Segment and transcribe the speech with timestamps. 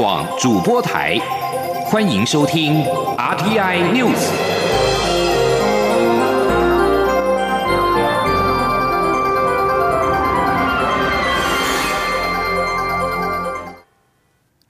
[0.00, 1.18] 广主播台，
[1.84, 2.82] 欢迎收听
[3.18, 4.30] RTI News。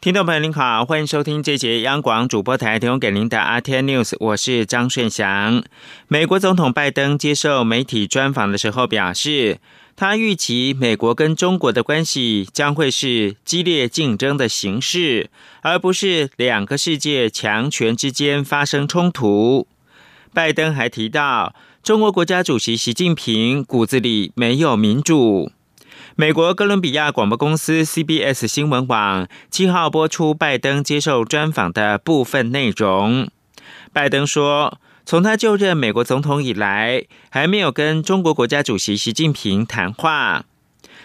[0.00, 5.62] 听众朋友您好，欢迎收听这节央广主播台提供给您的 RTI News，我是张顺祥。
[6.08, 9.58] 美国总统拜登接受媒体专访的时候表示。
[10.00, 15.28] 他预期美国跟中国的关系将会是激烈竞争的形式，
[15.60, 19.66] 而不是两个世界强权之间发生冲突。
[20.32, 25.52] 拜登还提到，中国国家主席习近平骨子里没有民主。
[26.16, 33.28] 美国哥伦比亚广播公司 CBS 新闻网七号播出拜登接受专访的部分内容。
[33.92, 34.80] 拜登说。
[35.04, 40.44] 从他就任美国总统以来，还没有跟中国国家主席习近平谈话。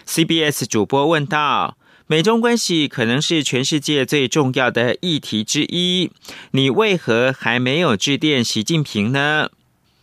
[0.06, 6.10] CBS 主播问道：“美中关系可能是全世界最重要的议题之一，
[6.52, 9.50] 你为何还没有致电习近平呢？”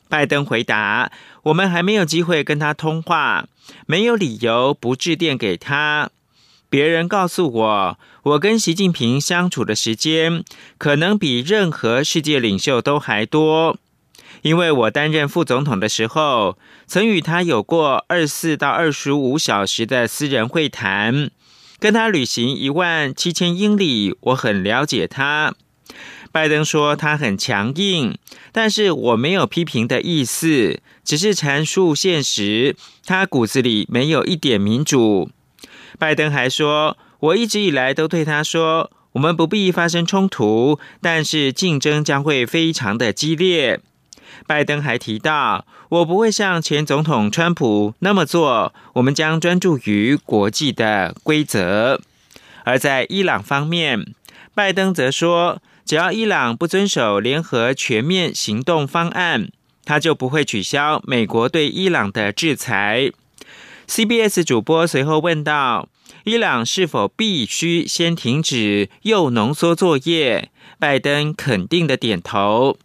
[0.09, 1.11] 拜登回答
[1.43, 3.47] ：“我们还没有机会跟他通话，
[3.87, 6.09] 没有理由不致电给他。
[6.69, 10.43] 别人告诉我，我跟习近平相处的时间
[10.77, 13.77] 可能比任何世界领袖都还多。”
[14.41, 21.31] 因为我担任副总统的时候，曾与他有过二四到二十五小时的私人会谈，
[21.79, 25.53] 跟他旅行一万七千英里，我很了解他。
[26.33, 28.17] 拜登说他很强硬，
[28.51, 32.75] 但是我没有批评的意思，只是阐述现实。
[33.05, 35.29] 他骨子里没有一点民主。
[35.97, 43.79] 拜登还说，我一直以来都对他说，我们不必发生冲突，但是竞争将会非常的激烈。
[44.45, 52.01] 拜登还提到：“我不会像前总统川普那么做，我们将专注于国际的规则。”
[52.65, 54.13] 而在伊朗方面，
[54.53, 59.47] 拜登则说：“只要伊朗不遵守联合全面行动方案，
[59.85, 63.11] 他就不会取消美国对伊朗的制裁。
[63.87, 65.87] ”CBS 主播随后问道
[66.23, 72.77] ：“伊朗是否必须先停止铀浓缩作业？”拜登肯定的点头。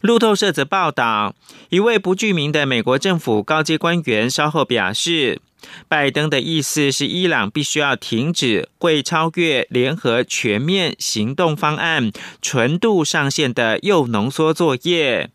[0.00, 1.36] 路透社则报道，
[1.68, 5.40] 一位不具名的美国政府高阶官员稍后表示，
[5.86, 12.10] 拜登的意思是伊朗必须要停止会超越联合全面行动方案
[12.40, 15.30] 纯度上限的铀浓缩作业，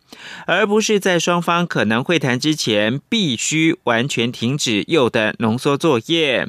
[0.46, 6.48] 而不是在双方可能会谈之前必须完全停止铀的浓缩作业。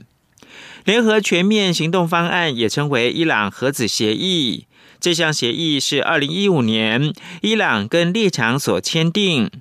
[0.89, 4.65] 联合全面行动方案也称为伊朗核子协议。
[4.99, 9.51] 这项协议是二零一五年伊朗跟列强所签订，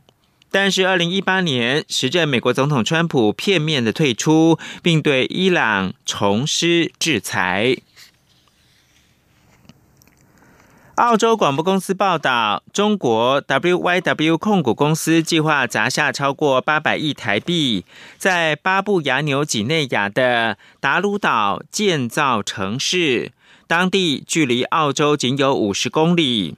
[0.51, 7.77] 但是二零一八年时任美国总统川普片面的退出，并对伊朗重施制裁。
[10.99, 17.85] 澳洲广播公司报道，中国 WYW 控股公司计划砸下超过八百亿台币，
[18.17, 23.31] 在巴布亚纽几内亚的达鲁岛建造城市。
[23.69, 26.57] 当地距离澳洲仅有五十公里。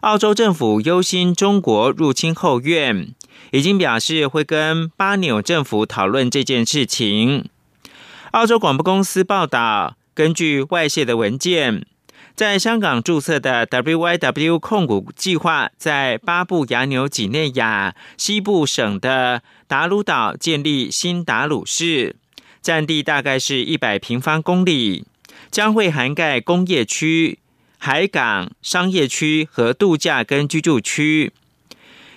[0.00, 3.14] 澳洲政府忧心中国入侵后院，
[3.50, 7.50] 已经表示会跟巴纽政府讨论这件事情。
[8.30, 11.84] 澳洲广播公司报道，根据外泄的文件，
[12.34, 22.16] 在香港注册的 WYW 控股计划在巴布亚纽几内亚西部省的达鲁岛建立新达鲁市，
[22.60, 25.04] 占地大概是一百平方公里。
[25.50, 27.38] 将会涵盖工业区、
[27.76, 31.32] 海港、商业区和度假跟居住区。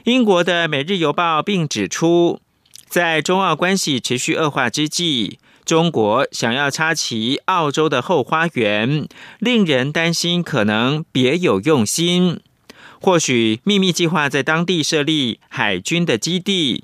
[0.06, 2.40] 英国的《每日邮报》并指出，
[2.88, 9.08] 在中澳关系持续恶化之际，中国想要插旗澳洲的后花园，
[9.40, 12.40] 令人担心可能别有用心，
[13.02, 16.84] 或许秘密计划在当地设立海军的基地。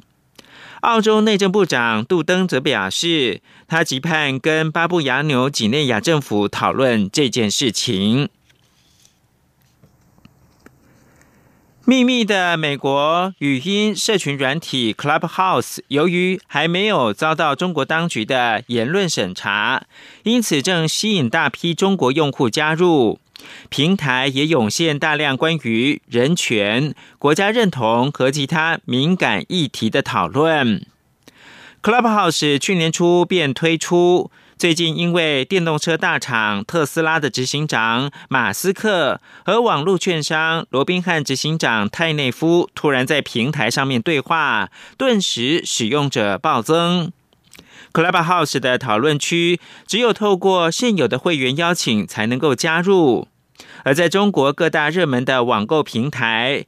[0.81, 8.30] 澳洲内政部长杜登则表示，他急盼跟巴布亚纽几内亚政府讨论这件事情。
[11.83, 19.83] 秘密的美国语音社群软体 Clubhouse，由于还没有遭到中国当局的言论审查，
[20.22, 23.19] 因此正吸引大批中国用户加入。
[23.69, 30.85] 平台也涌现大量关于人权、国家认同和其他敏感议题的讨论。
[31.81, 34.29] Clubhouse 去年初便推出，
[34.61, 44.69] 最近因为电动车大厂特斯拉的执行长马斯克和网络券商罗宾汉执行长泰内夫突然在平台上面对话，
[44.99, 47.11] 顿时使用者暴增。
[47.91, 53.28] Clubhouse 的讨论区只有透过现有的会员邀请才能够加入，
[53.84, 56.66] 而在中国各大热门的网购平台，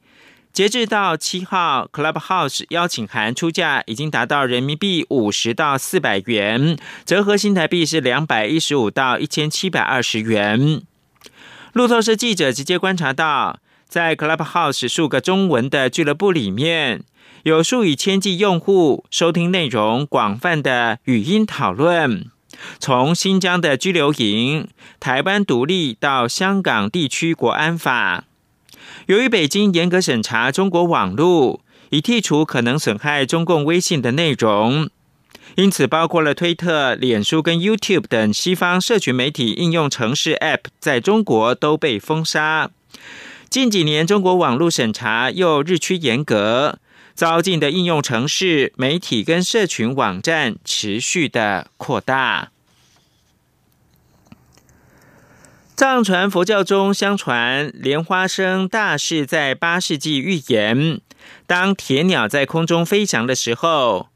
[0.54, 10.80] 截至到七号，Clubhouse 邀请函出价已经达到人民币五十到四百元，折合新台币是两百一十五到一千七百二十元。
[11.72, 13.58] 路透社记者直接观察到，
[13.88, 17.02] 在 Clubhouse 数个中文的俱乐部里面。
[17.42, 22.30] 有数以千计用户收听内容广泛的语音讨论，
[22.78, 24.68] 从新疆的拘留营、
[25.00, 28.22] 台湾独立到香港地区国安法。
[29.06, 31.60] 由于北京严格审查中国网络，
[31.90, 34.88] 以剔除可能损害中共威信的内容，
[35.56, 42.70] 因此包括了推特、脸书跟 YouTube 等西方社群媒体应用程式 App 在中国都被封杀。
[43.50, 46.78] 近几年，中国网络审查又日趋严格。
[47.14, 52.53] 遭禁的应用程式、媒体跟社群网站持续的扩大。
[55.76, 61.00] 藏传佛教中相传，莲花生大士在八世纪预言，
[61.48, 64.06] 当铁鸟在空中飞翔的时候，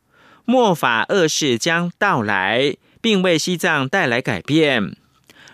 [0.44, 4.94] 末法恶世将到来，并为西藏带来改变。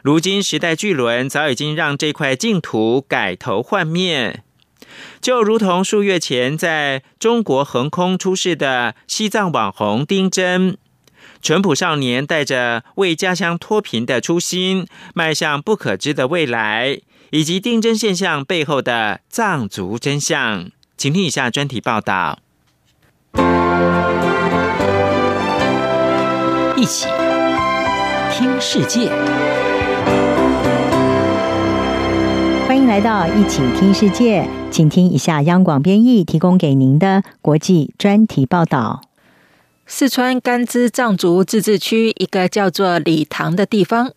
[0.02, 4.44] 如今时代巨轮早已经让这块净土改头换面。
[5.22, 10.76] 就如同数月前在中国横空出世的西藏网红丁真，
[11.44, 17.00] 淳朴少年带着为家乡脱贫的初心，迈向不可知的未来，
[17.32, 22.38] 以及定真现象背后的藏族真相，请听以下专题报道。
[26.78, 27.08] 一起
[28.32, 29.10] 听世界。
[32.66, 39.02] 欢迎来到一起听世界，请听一下央广编译提供给您的国际专题报道。
[39.86, 44.12] 四川甘孜藏族自治区一个叫做理塘的地方，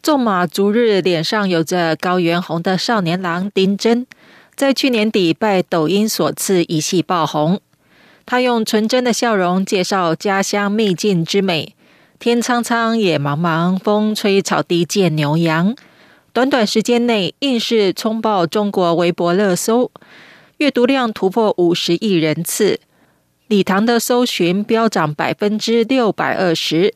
[0.00, 4.06] 纵马逐日脸上有着高原红的少年郎丁真，
[4.54, 7.60] 在去年底拜抖音所赐一系爆红。
[8.24, 11.74] 他用纯真的笑容介绍家乡秘境之美：
[12.20, 15.74] 天苍苍，野茫茫，风吹草低见牛羊。
[16.32, 19.90] 短短时间内，硬是冲爆中国微博热搜，
[20.58, 22.78] 阅读量突破五十亿人次。
[23.48, 26.92] 礼堂的搜寻飙涨百分之六百二十，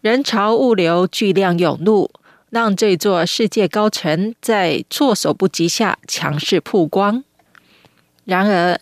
[0.00, 2.10] 人潮物流巨量涌入，
[2.48, 7.22] 让这座世界高层在措手不及下强势曝光。
[8.24, 8.80] 然而，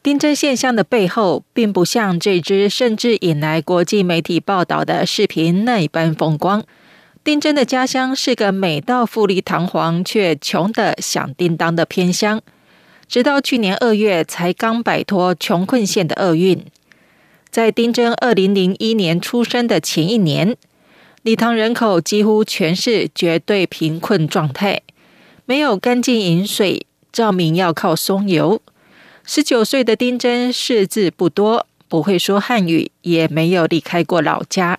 [0.00, 6.62] 丁真现象的背后，并不像这支甚至引来国际媒体报道的视频那般风光。
[7.24, 12.40] 丁真的家乡是个美到富丽堂皇却穷得响叮当的偏乡，
[13.08, 16.64] 直到去年二月才刚摆脱穷困县的厄运。
[17.50, 20.56] 在丁真二零零一年出生的前一年，
[21.22, 24.82] 礼堂人口几乎全是绝对贫困状态，
[25.44, 28.60] 没有干净饮水，照明要靠松油。
[29.24, 34.78] 十九岁的丁真识字不多，不会说汉语，也没有离开过老家。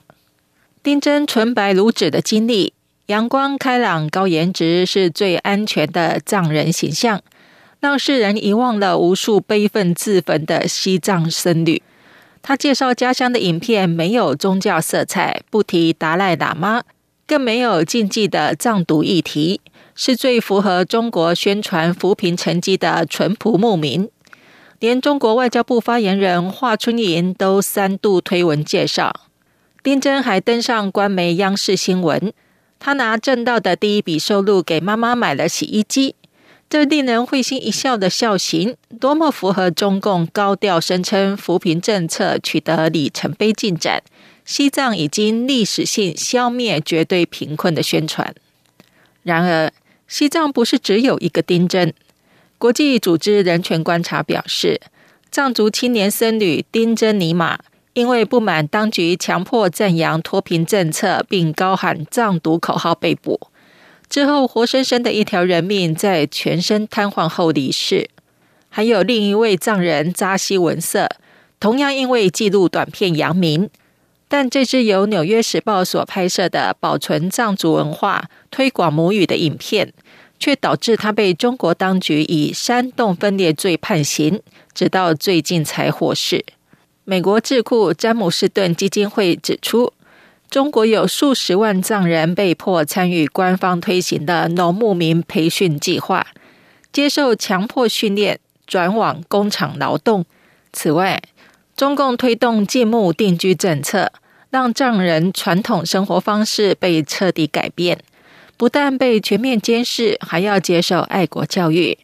[0.84, 2.74] 丁真纯白如纸的经历，
[3.08, 7.22] 阳光开朗、高颜值是最安全的藏人形象，
[7.80, 11.82] 让世人遗忘了无数悲愤自焚的西藏僧侣。
[12.42, 16.84] 他介绍家乡的影片没有宗教色彩，不提达赖喇嘛，
[17.26, 19.62] 更没有禁忌的藏独议题，
[19.96, 24.10] 是最符合中国宣传扶贫成绩的淳朴牧民。
[24.80, 29.12] 连中国外交部发言人华春莹都三度推文介绍。
[29.82, 32.34] 丁真还登上官媒央视新闻，
[32.78, 36.16] 他拿挣到的第一笔收入给妈妈买了洗衣机，
[36.70, 44.04] 这令人会心一笑的笑型，多么符合中共高调声称扶贫政策取得里程碑进展，
[44.44, 48.34] 西藏已经历史性消灭绝对贫困的宣传。
[49.24, 49.72] 然而，
[50.08, 51.94] 西藏不是只有一个丁真。
[52.58, 54.82] 国际组织人权观察表示，
[55.32, 57.60] 藏族青年僧侣丁真尼玛。
[57.94, 63.40] 因为不满当局强迫赞扬脱贫政策，并高喊藏独口号被捕，
[64.10, 68.10] 之后活生生的一条人命在全身瘫痪后离世。
[68.70, 71.08] 还有另一位藏人扎西文色，
[71.60, 73.70] 同样因为记录短片扬名，
[74.28, 79.94] 但这支由《纽约时报》所拍摄的保存藏族文化、推广母语的影片，
[80.38, 84.42] 却导致他被中国当局以煽动分裂罪判刑，
[84.74, 86.44] 直到最近才获释。
[87.06, 89.94] 美国智库詹姆士顿基金会指出，
[90.56, 96.28] 中国有数十万藏人被迫参与官方推行的农牧民培训计划，
[96.94, 100.24] 接受强迫训练，转往工厂劳动。
[100.72, 101.22] 此外，
[101.76, 104.14] 中共推动禁牧定居政策，
[104.50, 108.00] 让藏人传统生活方式被彻底改变，
[108.56, 111.98] 不但被全面监视，还要接受爱国教育。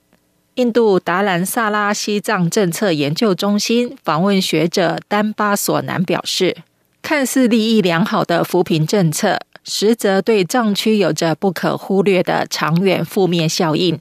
[0.55, 6.57] 印度达兰萨拉西藏政策研究中心访问学者丹巴索南表示，
[7.01, 13.99] 看似利益良好的扶贫政策，实则对藏区有着不可忽略的长远负面效应。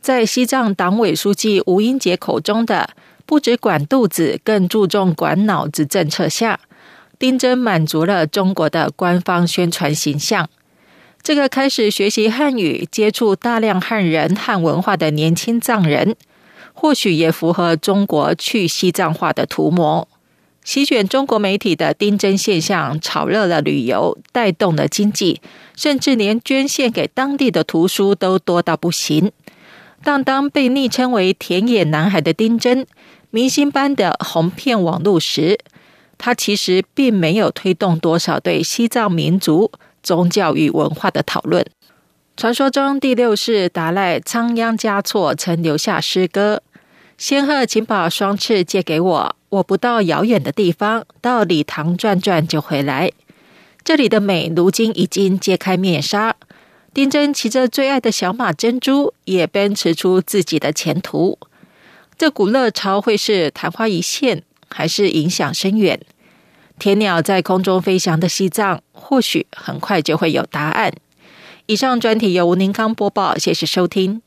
[0.00, 2.90] 在西藏党委书记吴英杰口中的
[3.26, 6.60] “不只管肚子，更注重管脑子”政策下，
[7.18, 10.48] 丁真满足了中国的官方宣传形象。
[11.20, 16.14] 这个开始学习汉语、接触大量汉人汉文化的年轻藏人，
[16.72, 20.06] 或许也符合中国去西藏化的图谋。
[20.68, 25.40] 席卷中国媒体的丁真现象，炒热了旅游，带动了经济，
[25.74, 29.32] 甚至连捐献给当地的图书都多到不行。
[30.04, 32.86] 但当被昵称为“田野男孩”的丁真，
[33.30, 35.58] 明星般的红遍网络时，
[36.18, 39.72] 他其实并没有推动多少对西藏民族。
[40.02, 41.64] 宗教与文化的讨论。
[42.36, 46.62] 传说中，第六世达赖仓央嘉措曾留下诗歌
[47.16, 53.10] ：“仙鹤，请把双翅借给我，我不到遥远的地方，到礼堂转转就回来。”
[53.84, 56.36] 这里的美，如今已经揭开面纱。
[56.92, 61.38] 丁真骑着最爱的小马珍珠，也奔驰出自己的前途。
[62.18, 66.00] 这股热潮会是昙花一现，还是影响深远？
[66.78, 70.92] 铁鸟在空中飞翔的西藏，或许很快就会有答案。
[71.66, 74.22] 以上专题由吴宁康播报，谢谢收听。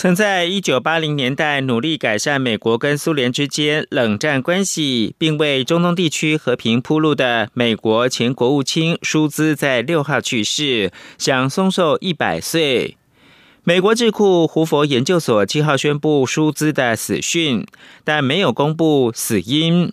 [0.00, 12.96] 曾在一九八零年代努力改善美国跟苏联之间冷战关系，并为中东地区和平铺路的美国前国务卿舒兹，在六号去世，享松寿一百岁。
[13.62, 17.66] 美国智库胡佛研究所七号宣布舒兹的死讯，
[18.02, 19.92] 但没有公布死因。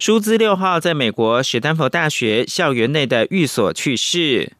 [0.00, 4.54] 舒兹六号在美国史丹佛大学校园内的寓所去世。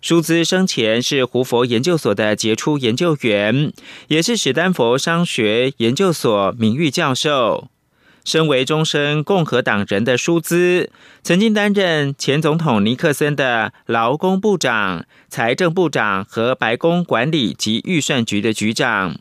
[0.00, 3.70] 舒兹生前是胡佛研究所的杰出研究员，
[4.08, 7.68] 也是史丹佛商学研究所名誉教授。
[8.24, 10.90] 身为终身共和党人的舒兹，
[11.22, 19.16] 曾经担任前总统尼克森的劳工部长、财政部长和白宫管理及预算局的局长，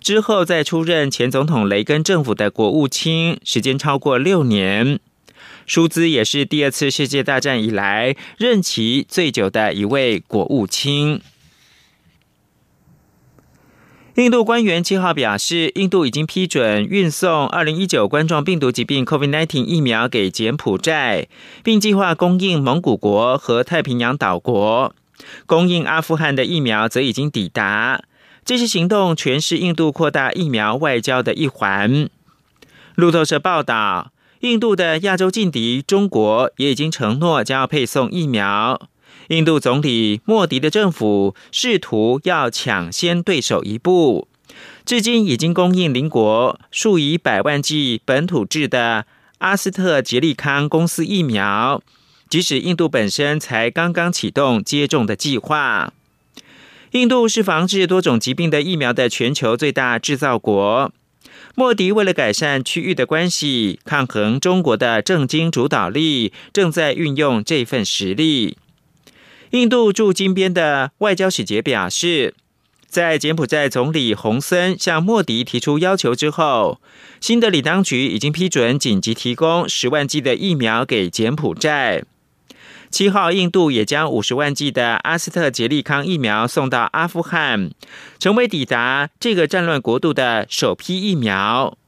[0.00, 5.00] 之后再出任前总统雷根政府的国务卿，时间超过六年。
[5.70, 11.20] 舒兹也是第二次世界大战以来任期最久的一位国务卿。
[14.16, 21.28] 印度官员七号表示，印度已经批准运送二零一九冠状病毒疾病 （COVID-19） 疫苗给柬埔寨，
[21.62, 24.92] 并计划供应蒙古国和太平洋岛国。
[25.46, 28.02] 供应阿富汗的疫苗则已经抵达。
[28.44, 32.10] 这些行动全是印度扩大疫苗外交的一环。
[32.96, 38.88] 路透社报道，印度的亚洲劲敌中国也已经承诺将要配送疫苗。
[39.28, 44.26] 印度总理莫迪的政府试图要抢先对手一步，
[44.86, 49.04] 至今已经供应邻国数以百万剂本土制的
[49.38, 51.82] 阿斯特捷利康公司疫苗，
[52.30, 55.92] 即使印度本身才刚刚启动接种的计划。
[56.92, 60.90] 印度是防治多种疾病的疫苗的全球最大制造国，
[61.56, 68.56] 莫迪为了改善区域的关系，抗衡中国的政经主导力，正在运用这份实力。
[69.50, 72.34] 印度驻金边的外交使节表示，
[72.86, 76.80] 在柬埔寨总理洪森向莫迪提出要求之后，
[77.20, 82.04] 新德里当局已经批准紧急提供十万剂的疫苗给柬埔寨。
[82.90, 87.70] 七号，印度也将五十万剂的阿斯特捷利康疫苗送到阿富汗，
[88.18, 91.78] 成为抵达这个战乱国度的首批疫苗。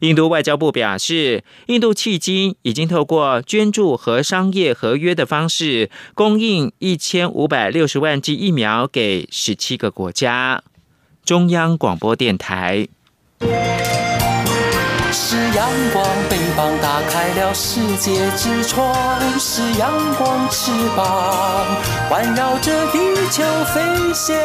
[0.00, 10.62] 印度外交部表示，印度迄今已经透过捐助和商业合约的方式，供应一千五百六十万剂疫苗给十七个国家。
[11.24, 12.86] 中央广播电台。
[15.56, 18.94] 阳光，翅膀打开了世界之窗；
[19.38, 21.64] 是阳光，翅膀
[22.10, 22.98] 环绕着地
[23.30, 23.80] 球飞
[24.12, 24.36] 翔。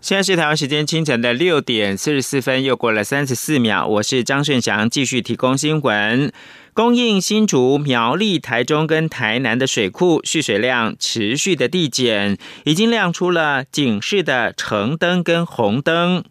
[0.00, 3.84] 现在是台湾时间清晨的六点四十四分，又过了三十四秒。
[3.86, 6.32] 我是张顺祥，继续提供新闻。
[6.78, 16.22] 供应新竹、苗栗、台中跟台南的水库蓄水量持续的递减，已经亮出了警示的橙灯跟红灯。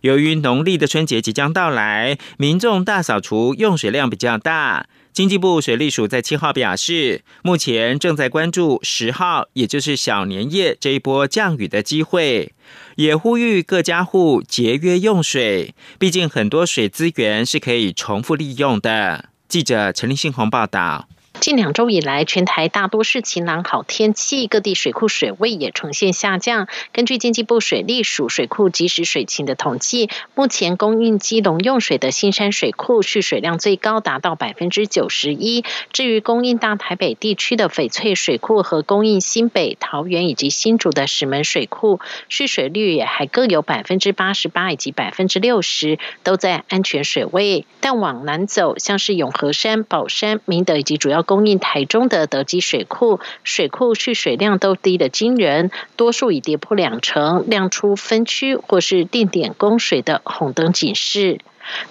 [0.00, 4.88] 由于农历的春节即将到来，民众大扫除用水量比较大。
[5.12, 12.52] 经济部水利署在七号表示，目前正在关注十号，也就是小年夜这一波降雨的机会，
[12.96, 19.26] 也呼吁各家户节约用水，毕竟很多水资源是可以重复利用的。
[19.52, 21.06] 记者陈立信宏报道。
[21.52, 26.66] 近两周以来，全台大多是晴朗好天气，各地水库水位也呈现下降。
[26.94, 35.62] 根据经济部水利署水库即时水情的统计，目前供应基隆用水的新山水库蓄水量最高达到百分之九十一。
[35.92, 47.66] 至于供应大台北地区的翡翠水库和供应新北、桃园以及新竹的石门水库，蓄水率也还各有百分之八十八以及百分之六十，都在安全水位。
[47.82, 61.40] 但往南走，像是永和山、宝山、明德以及主要供供应台中的德基水库，水库蓄水量都低得惊人，多数已跌破两成，亮出分区或是定点供水的红灯警示。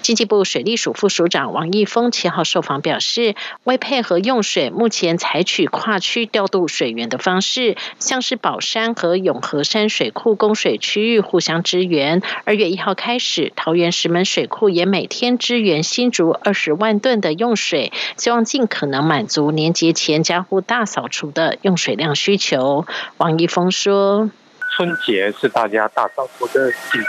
[0.02, 12.22] 经济部水利署副署长王义峰七号受访表示，为配合用水，目前采取跨区调度水源的方式，像是宝山和永和山水库供水区域互相支援。
[12.46, 22.86] 二月一号开始，桃园石门水库也每天支援新竹二十万吨的用水，希望尽可能满足年节前家户大扫除的用水量需求。
[23.18, 24.30] 王义峰说
[24.76, 27.06] ：“春节是大家大扫除的季节。”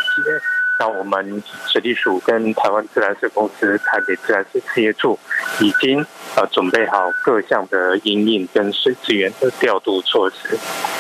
[0.79, 5.19] 那我们水利署跟台湾自来水公司、台北自来水事业处
[5.61, 10.59] 已经呃准备好各项的营运跟水资源的调度措施。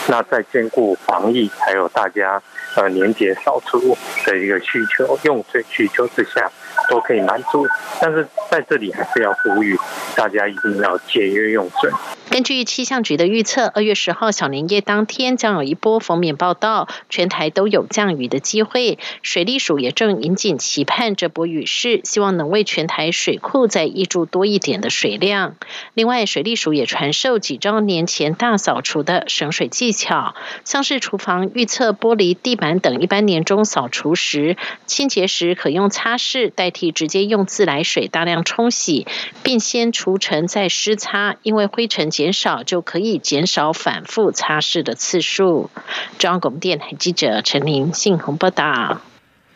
[0.08, 2.40] 那在兼顾防疫还有大家
[2.76, 6.50] 呃年节扫除的一个需求、用水需求之下，
[6.88, 7.66] 都可以满足。
[8.00, 9.76] 但是在这里还是要呼吁
[10.16, 11.90] 大家一定要节约用水。
[12.30, 18.98] 根据气象局的预测，二月十号小年夜当天将有一波封面报道，全台都有降雨的机会。
[19.20, 25.56] 水利署也正引颈期盼这波雨势，希望能为全台水库再挹注多一点的水量。
[25.92, 39.04] 另外，水利署也传授几招年前大扫除的省水技巧，像是厨房预测玻璃、地板等一般年终扫除时，清洁时可用擦拭代替直接用自来水大量冲洗，
[39.42, 45.70] 并先除尘再湿擦，因为灰尘减少就可以减少反复擦拭的次数。
[46.18, 49.00] 中央广播电台记者陈琳信鸿报道。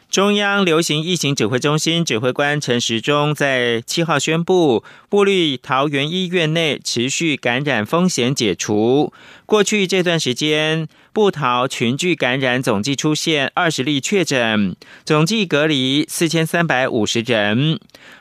[0.08, 9.12] 中央流行疫情指挥中心指挥官陈时中在七号宣布，布利桃园医院内持续感染风险解除。
[9.44, 17.78] 过去这段时间，布桃群聚感染总计出现二十例确诊，总计隔离四千三百五十人。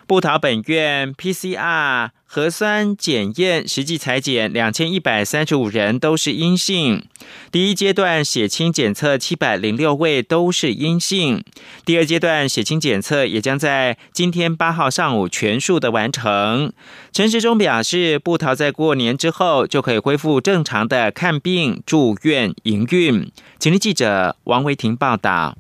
[0.08, 2.10] 布桃本院 PCR。
[2.36, 7.06] 核酸检验实际裁检两千一百三十五人都是阴性，
[7.50, 11.42] 第一阶段血清检测七百零六位都是阴性，
[11.86, 16.74] 第二阶段血清检测也将在今天八号上午全数的完成。
[17.14, 23.32] 陈时中表示，布桃在过年之后就可以恢复正常的看病、住院、营运。
[23.58, 25.58] 请听记者王维婷报道。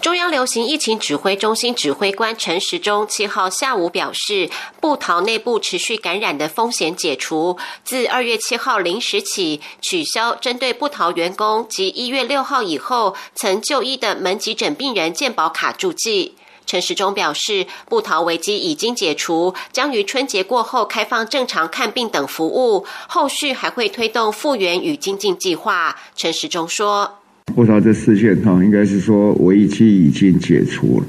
[0.00, 4.48] 中央流行疫情指挥中心指挥官陈时中七号下午表示，
[4.80, 16.34] 布桃内部持续感染的风险解除，自二月七号零时起取消针对布桃员工及一月六号以后曾就医的门急诊病人健保卡注记。
[16.66, 26.00] 陈时中表示，布桃危机已经解除，将于春节过后开放正常看病等服务，后续还会推动复原与精进计划。
[26.16, 27.19] 陈时中说。
[27.54, 31.06] 不知道这事件哈，应该是说危机已经解除了，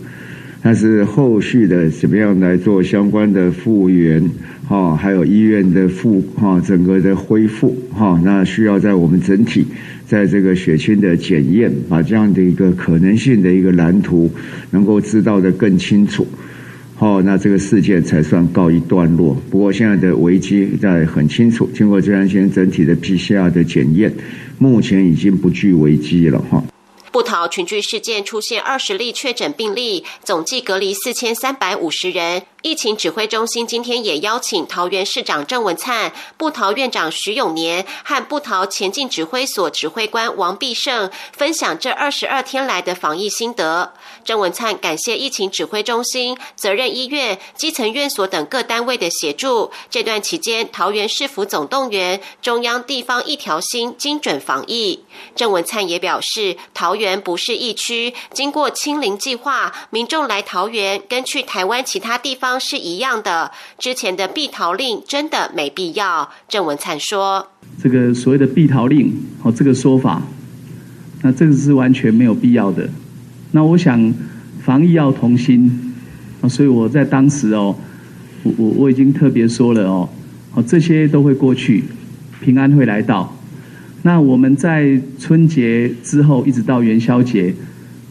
[0.62, 4.24] 但是后续的怎么样来做相关的复原
[4.68, 9.66] 哈，还有医院的复哈整个的恢复哈，那需要在我们整体
[10.06, 14.30] 在这个血清的检验，把这样的一个可能性的一个蓝图
[14.72, 16.28] 能够知道的更清楚，
[17.02, 19.36] 哦，那这个事件才算告一段落。
[19.50, 24.14] 不过现在的危机在很清楚，经过这段时间整体的 PCR 的检验。
[24.60, 26.64] 目前已经不具危机了，哈。
[27.12, 32.44] 布桃群聚事件出现二十例确诊病例，总计隔离四千三百五十人。
[32.62, 43.94] 疫情指挥中心今天也邀请桃园市长郑文灿、布桃院长徐永年和布桃前进指挥所指挥官王必胜分享这二十二天来的防疫心得。
[44.24, 49.72] 郑文灿感谢疫情指挥中心、责任医院、基层院所等各单位的协助。
[49.90, 55.04] 这段期间，桃园市府总动员，中央地方一条心，精准防疫。
[55.36, 62.51] 郑文灿也表示，桃园不是疫区，经过清零计划，民众来桃园跟去台湾其他地方。
[62.60, 66.30] 是一样的，之前的避逃令真的没必要。
[66.48, 67.48] 郑文灿说
[67.82, 70.22] ：“这个所谓的避逃令，哦，这个说法，
[71.22, 72.88] 那这个是完全没有必要的。
[73.52, 74.14] 那我想
[74.62, 75.94] 防疫要同心，
[76.50, 77.76] 所以我在当时哦，
[78.44, 80.10] 我我我已经特别说了哦，
[80.54, 81.84] 哦这些都会过去，
[82.42, 83.36] 平安会来到。
[84.04, 87.54] 那我们在春节之后一直到元宵节，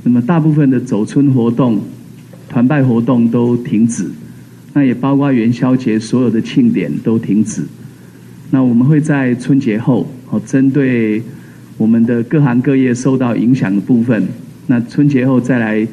[0.04, 1.80] 那么大部分的走春活动、
[2.48, 4.08] 团拜活动都停止，
[4.72, 7.62] 那也包括元宵节所有的庆典都停止。
[8.50, 11.22] 那我们会在春节后，哦针对
[11.76, 14.28] 我们的各行各业受到影响的部分，
[14.66, 15.86] 那春节后再来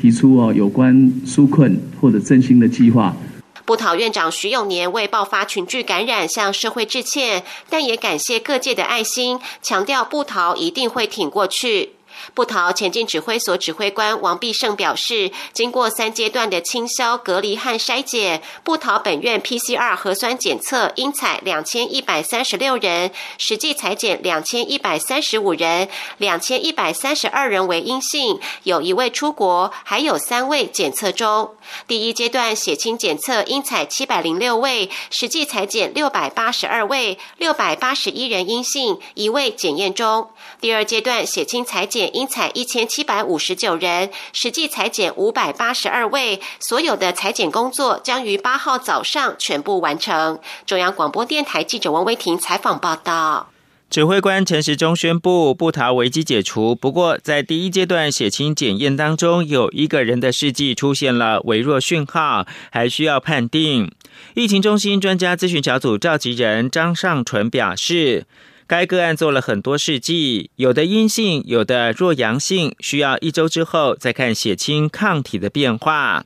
[0.00, 0.94] 提出哦有关
[1.26, 3.14] 纾困或者振兴的计划。
[3.64, 11.90] 布桃院长徐永年为爆发群聚感染向社会致歉，但也感谢各界的爱心，强调布桃一定会挺过去。
[12.34, 31.54] 布桃前进指挥所指挥官王必胜表示，经过三阶段的清消、隔离和筛检，布桃本院 PCR 核酸检测应采两千一百三十六人，实际裁检两千一百三十五人，两千一百三十二人为阴性，有一位出国，还有三位检测中。
[31.88, 40.30] 第一阶段血清检测应采七百零六位，实际裁检六百八十二位，六百八十一人阴性，一位检验中。
[40.60, 42.11] 第二阶段血清裁检。
[42.12, 46.40] 应采一千七百五十九人，实际裁减五百八十二位。
[46.60, 50.38] 所有的裁减工作将于八号早上全部完成。
[50.66, 53.48] 中央广播电台记者王威婷采访报道。
[53.90, 63.92] 指挥官陈时中宣布布桃危机解除，不过在第一阶段血清检验当中，有一个人的试剂出现了微弱讯号，还需要判定。
[64.34, 68.24] 疫情中心专家咨询小组召集人张尚纯表示。
[68.66, 76.24] 该个案做了很多试剂，有的阴性，有的弱阳性，需要一周之后再看血清抗体的变化。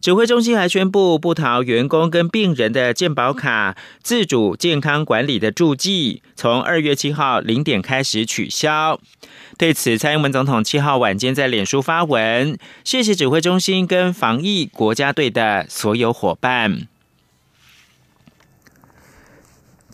[0.00, 9.00] 指挥中心还宣布，不逃员工跟病人的健保卡自主健康管理的注记，从二月七号零点开始取消。
[9.58, 16.86] 对此，蔡英文总统七号晚间在脸书发文，谢谢指挥中心跟防疫国家队的所有伙伴。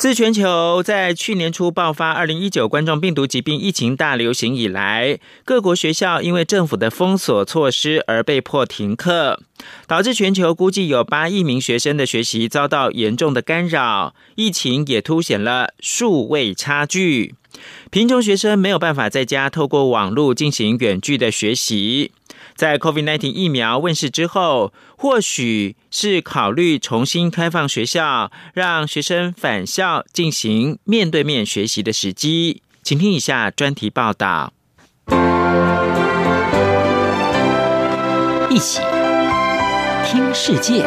[0.03, 9.39] 自全球在去年初爆发二零一九冠状病毒疾病疫情大流行以来，各国学校因为政府的封锁措施而被迫停课，
[9.87, 14.13] 导致全球估计有八亿名学生的学习遭到严重的干扰。
[14.35, 17.37] 疫情也凸显了数位差距，
[17.93, 22.11] 贫穷学生没有办法在家透过网络进行远距的学习。
[22.55, 32.63] 在 COVID-19 疫苗问世之后，或许是考虑重新开放学校，让学生返校进行面对面学习的时机。
[32.83, 34.53] 请听以下专题报道。
[38.51, 38.81] 一起
[40.05, 40.83] 听世界，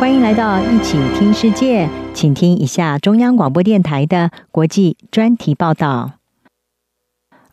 [0.00, 6.12] 欢迎来到一起听世界，请听一下中央广播电台的国际专题报道。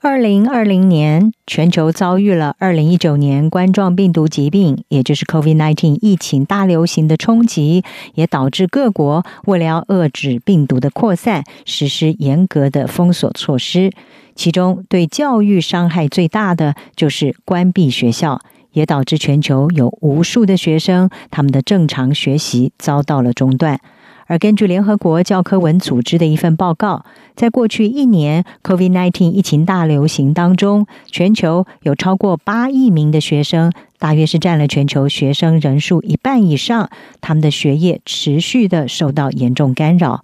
[0.04, 13.94] 二零二零年，全球遭遇了二零一九年冠状病毒疾病，也就是 COVID-19 疫情大流行的冲击，也导致各国为了要遏制病毒的扩散，实施严格的封锁措施。
[14.36, 18.42] 其中，对教育伤害最大的就是关闭学校，
[18.74, 23.80] 也导致全球有无数的学生他们的正常学习遭到了中断。
[24.28, 27.06] 而根据联合国教科文组织的一份报告，
[27.36, 36.90] 在过去一年 COVID-19 疫情大流行当中，全球有超过八亿名的学生，大约是占了全球学生人数一半以上，
[37.22, 40.24] 他们的学业持续的受到严重干扰。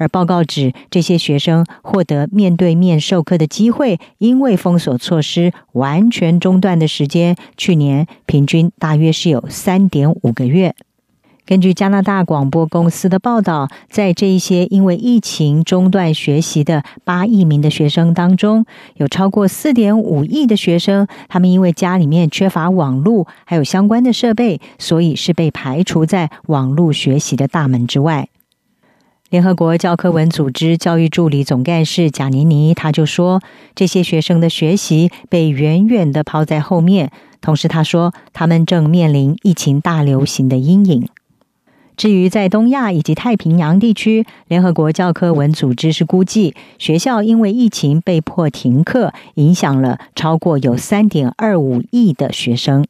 [0.00, 10.76] 而报告指，这些学生获得面对面授课的机会，因为封锁措施完全中断的时间，去年平均大约是有三点五个月。
[11.48, 28.28] 根据加拿大广播公司的报道，在这一些因为疫情中断学习的八亿名的学生当中，有超过四点五亿的学生，他们因为家里面缺乏网络还有相关的设备，所以是被排除在网络学习的大门之外。
[29.30, 33.40] 联合国教科文组织教育助理总干事贾尼尼他就说，
[33.74, 41.08] 这些学生的学习被远远的抛在后面，同时他说，他们正面临疫情大流行的阴影。
[41.98, 52.86] 至于在东亚以及太平洋地区，联合国教科文组织是估计学校因为疫情被迫停课，影响了超过有三点二五亿的学生。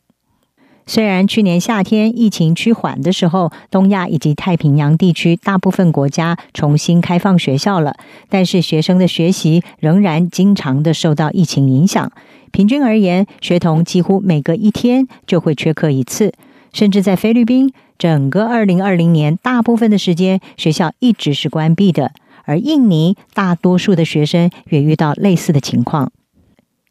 [0.87, 7.97] 虽然去年夏天疫情趋缓的时候，东亚以及太平洋地区大部分国家重新开放学校了，
[8.29, 12.13] 但是学生的学习仍然经常的受到疫情影响。
[12.53, 16.33] 平均而言，学童几乎每隔一天就会缺课一次，
[16.73, 17.73] 甚至在菲律宾。
[17.99, 22.13] 整个二零二零年，大部分的时间学校一直是关闭的，
[22.45, 26.13] 而印尼大多数的学生也遇到类似的情况。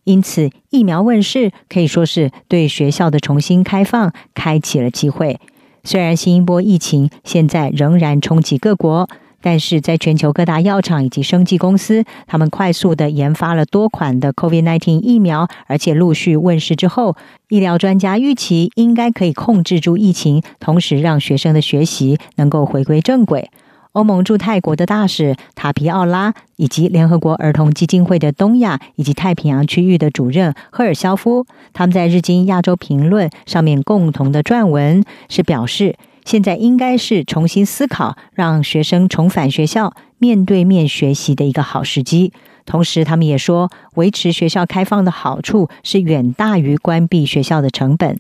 [0.03, 5.39] 因此疫苗问世可以说是对学校的重新开放开启了机会。
[5.83, 9.09] 虽然新一波疫情现在仍然冲击各国。
[9.49, 17.15] 但是在全球各大药厂以及生技公司，他们快速的研发了多款的 COVID-19 疫苗，而且陆续问世之后，
[17.47, 23.49] 医疗专家预期应该可以控制住疫情，同时让学生的学习能够回归正轨。
[23.93, 35.95] 欧盟驻泰国的大使塔皮奥拉，以及联合国儿童基金会的东亚以及太平洋区域的主任赫尔肖夫，他们在日经亚洲评论上面共同的撰文是表示。
[36.27, 42.33] 现在应该是重新思考，让学生重返学校面对面学习的一个好时机。
[42.65, 48.19] 同时，他们也说，维持学校开放的好处是远大于关闭学校的成本。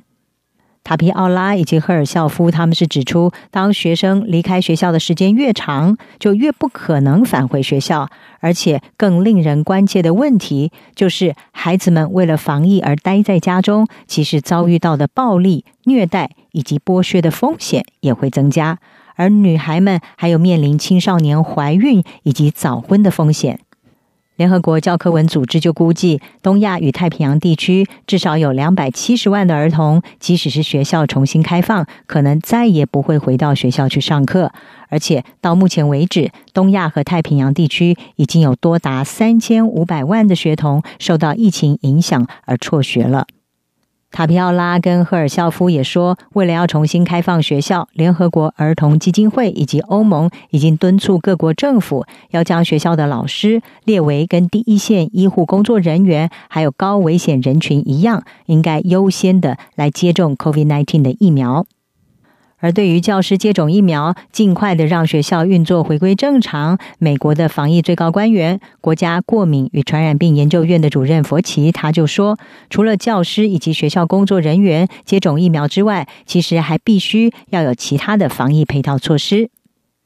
[0.87, 8.09] 塔皮奥拉以及赫尔孝夫，他们是指出，当学生离开学校的时间越长，就越不可能返回学校。
[8.39, 18.79] 而且，更令人关切的问题就是，孩子们为了防疫而待在家中，其实遭遇到的暴力、虐待以及剥削的风险也会增加。
[19.17, 23.59] 而女孩们还有面临青少年怀孕以及早婚的风险。
[24.37, 34.51] 联合国教科文组织就估计，东亚与太平洋地区至少有两百七十万的儿童，即使是学校重新开放，可能再也不会回到学校去上课。
[34.89, 43.25] 而且到目前为止，东亚和太平洋地区已经有多达三千五百万的学童受到疫情影响而辍学了。
[44.09, 61.65] 塔皮奥拉跟赫尔肖夫也说，为了要重新开放学校，联合国儿童基金会以及欧盟已经敦促各国政府要将学校的老师列为跟第一线医护工作人员还有高危险人群一样，应该优先的来接种 COVID-19 的疫苗。
[62.59, 72.37] 而对于教师接种疫苗，尽快的让学校运作回归正常，美国的防疫最高官员、国家过敏与传染病研究院的主任佛奇他就说，
[72.69, 79.49] 除了教师以及学校工作人员接种疫苗之外，其实还必须要有其他的防疫配套措施。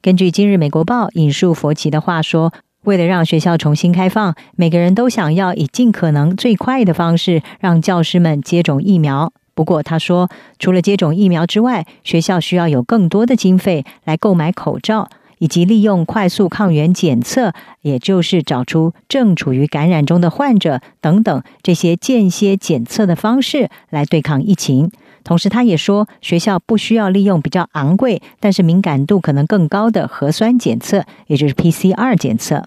[0.01, 2.51] 根据今日美国报引述佛奇的话说，
[2.83, 9.31] 为了让学校重新开放，每个人都想要以尽可能最快的方式让教师们接种疫苗。
[9.53, 15.09] 不过，他说，除了接种疫苗之外，学校需要有更多的经费来购买口罩，
[15.39, 24.89] 以及利用快速抗原检测，也就是找出正处于感染中的患者等等这些间歇检测的方式来对抗疫情。
[25.23, 32.63] 同时，他也说，学校不需要利用比较昂贵但是敏感度可能更高的核酸检测，也就是 PCR 检测。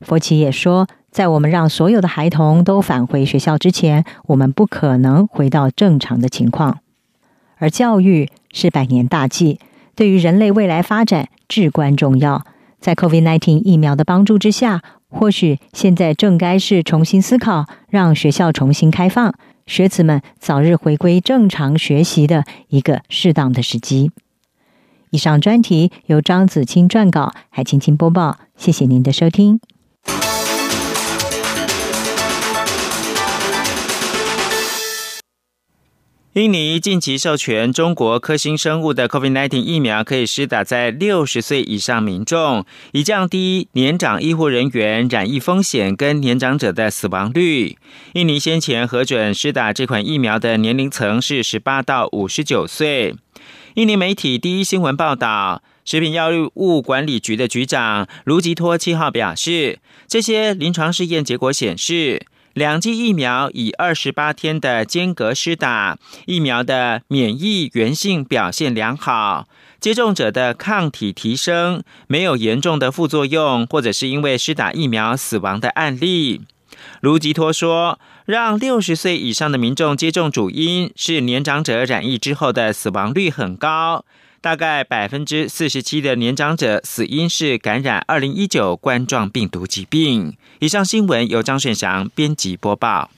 [0.00, 0.86] 佛奇也说。
[1.12, 6.78] 在我们让所有的孩童都返回学校之前，我们不可能回到正常的情况。
[7.58, 9.60] 而教育是百年大计，
[9.94, 12.46] 对于人类未来发展至关重要。
[12.80, 19.34] 在 COVID-19 疫苗的帮助之下，或许现在正该是重新思考，让学校重新开放，
[19.66, 24.10] 学子们早日回归正常学习的一个适当的时机。
[25.10, 28.38] 以上专题由张子清撰稿，海青青播报。
[28.56, 29.60] 谢谢您的收听。
[36.34, 47.76] 印尼近期授权中国科兴生物的 COVID-19 疫苗可以施打在六十岁以上民众，以降低年长医护人员染疫风险跟年长者的死亡率。
[48.14, 53.14] 印尼先前核准施打这款疫苗的年龄层是十八到五十九岁。
[53.74, 62.22] 印尼媒体第一新闻报道，食品药物管理局的局长卢吉托七号表示，这些临床试验结果显示。
[62.54, 69.48] 两剂疫苗以二十八天的间隔施打，疫苗的免疫原性表现良好，
[69.80, 76.42] 接种者的抗体提升，没有严重的副作用，或者是因为施打疫苗死亡的案例。
[77.00, 84.04] 卢吉托说，让六十岁以上的民众接种主因是年长者染疫之后的死亡率很高。
[84.42, 90.36] 大概百分之四十七的年长者死因是感染二零一九冠状病毒疾病。
[90.58, 93.08] 以上新闻由张顺祥编辑播报。